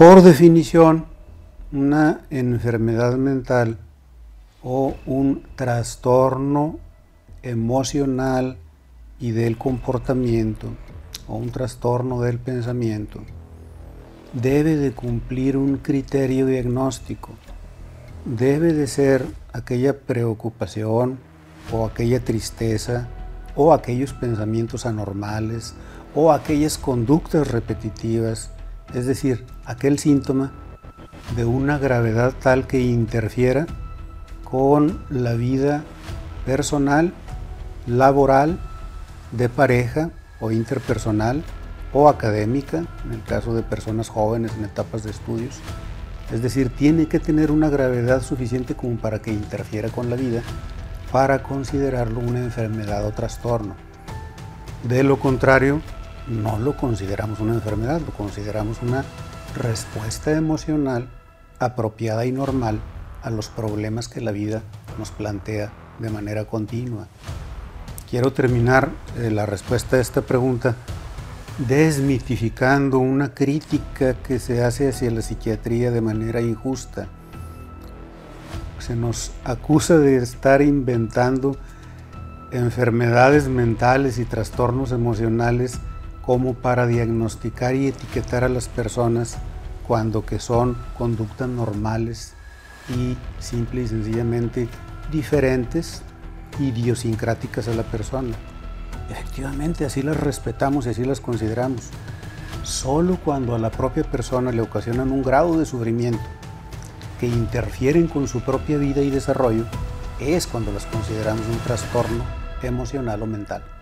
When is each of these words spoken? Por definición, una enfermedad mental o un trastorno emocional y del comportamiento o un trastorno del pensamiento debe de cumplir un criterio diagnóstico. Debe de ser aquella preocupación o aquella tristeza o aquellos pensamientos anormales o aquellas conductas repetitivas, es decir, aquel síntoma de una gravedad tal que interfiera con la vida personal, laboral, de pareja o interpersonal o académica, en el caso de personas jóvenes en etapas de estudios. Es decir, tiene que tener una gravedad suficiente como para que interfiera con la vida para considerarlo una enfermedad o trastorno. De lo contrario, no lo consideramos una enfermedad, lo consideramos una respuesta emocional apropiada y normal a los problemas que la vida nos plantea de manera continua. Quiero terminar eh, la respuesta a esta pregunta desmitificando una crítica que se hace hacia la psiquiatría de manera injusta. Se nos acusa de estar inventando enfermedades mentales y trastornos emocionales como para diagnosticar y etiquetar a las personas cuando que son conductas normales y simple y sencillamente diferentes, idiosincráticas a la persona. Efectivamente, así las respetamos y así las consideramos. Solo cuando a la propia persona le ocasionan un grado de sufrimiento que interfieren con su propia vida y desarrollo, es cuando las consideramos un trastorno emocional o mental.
Por 0.00 0.22
definición, 0.22 1.04
una 1.72 2.22
enfermedad 2.30 3.18
mental 3.18 3.76
o 4.62 4.94
un 5.04 5.42
trastorno 5.56 6.78
emocional 7.42 8.56
y 9.18 9.32
del 9.32 9.58
comportamiento 9.58 10.68
o 11.28 11.36
un 11.36 11.50
trastorno 11.50 12.22
del 12.22 12.38
pensamiento 12.38 13.20
debe 14.32 14.76
de 14.76 14.92
cumplir 14.92 15.58
un 15.58 15.76
criterio 15.76 16.46
diagnóstico. 16.46 17.32
Debe 18.24 18.72
de 18.72 18.86
ser 18.86 19.26
aquella 19.52 19.98
preocupación 19.98 21.18
o 21.70 21.84
aquella 21.84 22.24
tristeza 22.24 23.06
o 23.54 23.74
aquellos 23.74 24.14
pensamientos 24.14 24.86
anormales 24.86 25.74
o 26.14 26.32
aquellas 26.32 26.78
conductas 26.78 27.48
repetitivas, 27.48 28.50
es 28.94 29.06
decir, 29.06 29.44
aquel 29.64 29.98
síntoma 29.98 30.52
de 31.36 31.44
una 31.44 31.78
gravedad 31.78 32.34
tal 32.42 32.66
que 32.66 32.80
interfiera 32.80 33.66
con 34.44 34.98
la 35.10 35.34
vida 35.34 35.84
personal, 36.44 37.12
laboral, 37.86 38.58
de 39.32 39.48
pareja 39.48 40.10
o 40.40 40.50
interpersonal 40.50 41.44
o 41.92 42.08
académica, 42.08 42.84
en 43.04 43.12
el 43.12 43.22
caso 43.22 43.54
de 43.54 43.62
personas 43.62 44.08
jóvenes 44.08 44.52
en 44.58 44.64
etapas 44.64 45.04
de 45.04 45.10
estudios. 45.10 45.60
Es 46.32 46.42
decir, 46.42 46.70
tiene 46.70 47.06
que 47.06 47.18
tener 47.18 47.50
una 47.50 47.68
gravedad 47.68 48.22
suficiente 48.22 48.74
como 48.74 48.96
para 48.96 49.20
que 49.20 49.32
interfiera 49.32 49.88
con 49.88 50.10
la 50.10 50.16
vida 50.16 50.42
para 51.10 51.42
considerarlo 51.42 52.20
una 52.20 52.38
enfermedad 52.38 53.04
o 53.04 53.12
trastorno. 53.12 53.74
De 54.84 55.02
lo 55.02 55.18
contrario, 55.18 55.80
no 56.28 56.58
lo 56.58 56.76
consideramos 56.76 57.40
una 57.40 57.54
enfermedad, 57.54 58.00
lo 58.00 58.12
consideramos 58.12 58.82
una 58.82 59.04
respuesta 59.56 60.32
emocional 60.32 61.08
apropiada 61.58 62.24
y 62.24 62.32
normal 62.32 62.80
a 63.22 63.30
los 63.30 63.48
problemas 63.48 64.08
que 64.08 64.20
la 64.20 64.32
vida 64.32 64.62
nos 64.98 65.10
plantea 65.10 65.70
de 65.98 66.10
manera 66.10 66.44
continua. 66.44 67.06
Quiero 68.08 68.32
terminar 68.32 68.90
eh, 69.18 69.30
la 69.30 69.46
respuesta 69.46 69.96
a 69.96 70.00
esta 70.00 70.22
pregunta 70.22 70.74
desmitificando 71.58 72.98
una 72.98 73.34
crítica 73.34 74.14
que 74.14 74.38
se 74.38 74.64
hace 74.64 74.88
hacia 74.88 75.10
la 75.10 75.22
psiquiatría 75.22 75.90
de 75.90 76.00
manera 76.00 76.40
injusta. 76.40 77.08
Se 78.78 78.96
nos 78.96 79.32
acusa 79.44 79.98
de 79.98 80.16
estar 80.16 80.62
inventando 80.62 81.56
enfermedades 82.50 83.48
mentales 83.48 84.18
y 84.18 84.24
trastornos 84.24 84.90
emocionales 84.90 85.78
como 86.30 86.54
para 86.54 86.86
diagnosticar 86.86 87.74
y 87.74 87.88
etiquetar 87.88 88.44
a 88.44 88.48
las 88.48 88.68
personas 88.68 89.36
cuando 89.84 90.24
que 90.24 90.38
son 90.38 90.76
conductas 90.96 91.48
normales 91.48 92.34
y 92.88 93.16
simple 93.40 93.82
y 93.82 93.88
sencillamente 93.88 94.68
diferentes, 95.10 96.02
idiosincráticas 96.60 97.66
a 97.66 97.74
la 97.74 97.82
persona. 97.82 98.36
Efectivamente, 99.10 99.84
así 99.84 100.02
las 100.02 100.18
respetamos 100.18 100.86
y 100.86 100.90
así 100.90 101.04
las 101.04 101.20
consideramos. 101.20 101.88
Solo 102.62 103.18
cuando 103.24 103.56
a 103.56 103.58
la 103.58 103.72
propia 103.72 104.04
persona 104.04 104.52
le 104.52 104.62
ocasionan 104.62 105.10
un 105.10 105.24
grado 105.24 105.58
de 105.58 105.66
sufrimiento 105.66 106.22
que 107.18 107.26
interfieren 107.26 108.06
con 108.06 108.28
su 108.28 108.40
propia 108.42 108.78
vida 108.78 109.00
y 109.02 109.10
desarrollo, 109.10 109.64
es 110.20 110.46
cuando 110.46 110.70
las 110.70 110.86
consideramos 110.86 111.44
un 111.48 111.58
trastorno 111.58 112.22
emocional 112.62 113.20
o 113.20 113.26
mental. 113.26 113.79